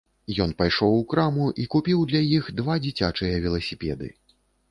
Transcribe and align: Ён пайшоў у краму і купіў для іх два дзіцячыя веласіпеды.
Ён 0.43 0.53
пайшоў 0.61 0.95
у 1.01 1.03
краму 1.11 1.45
і 1.65 1.65
купіў 1.75 1.99
для 2.13 2.21
іх 2.39 2.49
два 2.59 2.79
дзіцячыя 2.85 3.43
веласіпеды. 3.47 4.07